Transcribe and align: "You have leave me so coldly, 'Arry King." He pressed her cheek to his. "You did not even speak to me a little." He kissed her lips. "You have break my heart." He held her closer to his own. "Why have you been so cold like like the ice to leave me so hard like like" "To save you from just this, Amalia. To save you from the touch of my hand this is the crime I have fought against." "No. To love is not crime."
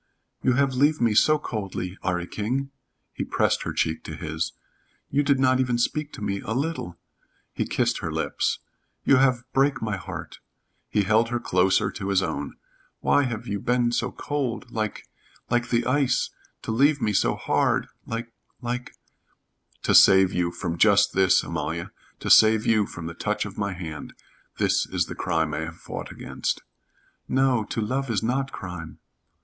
"You 0.41 0.53
have 0.53 0.73
leave 0.73 0.99
me 0.99 1.13
so 1.13 1.37
coldly, 1.37 1.95
'Arry 2.03 2.25
King." 2.25 2.71
He 3.13 3.23
pressed 3.23 3.61
her 3.61 3.71
cheek 3.71 4.03
to 4.05 4.15
his. 4.15 4.53
"You 5.11 5.21
did 5.21 5.39
not 5.39 5.59
even 5.59 5.77
speak 5.77 6.11
to 6.13 6.23
me 6.23 6.41
a 6.41 6.53
little." 6.55 6.97
He 7.53 7.65
kissed 7.67 7.99
her 7.99 8.11
lips. 8.11 8.57
"You 9.03 9.17
have 9.17 9.43
break 9.53 9.79
my 9.79 9.97
heart." 9.97 10.39
He 10.89 11.03
held 11.03 11.29
her 11.29 11.39
closer 11.39 11.91
to 11.91 12.09
his 12.09 12.23
own. 12.23 12.55
"Why 13.01 13.25
have 13.25 13.45
you 13.45 13.59
been 13.59 13.91
so 13.91 14.11
cold 14.11 14.71
like 14.71 15.07
like 15.51 15.69
the 15.69 15.85
ice 15.85 16.31
to 16.63 16.71
leave 16.71 16.99
me 16.99 17.13
so 17.13 17.35
hard 17.35 17.87
like 18.07 18.33
like" 18.59 18.95
"To 19.83 19.93
save 19.93 20.33
you 20.33 20.49
from 20.51 20.79
just 20.79 21.13
this, 21.13 21.43
Amalia. 21.43 21.91
To 22.21 22.29
save 22.31 22.65
you 22.65 22.87
from 22.87 23.05
the 23.05 23.13
touch 23.13 23.45
of 23.45 23.55
my 23.55 23.73
hand 23.73 24.15
this 24.57 24.87
is 24.87 25.05
the 25.05 25.13
crime 25.13 25.53
I 25.53 25.59
have 25.59 25.77
fought 25.77 26.11
against." 26.11 26.63
"No. 27.27 27.63
To 27.65 27.81
love 27.81 28.09
is 28.09 28.23
not 28.23 28.51
crime." 28.51 28.97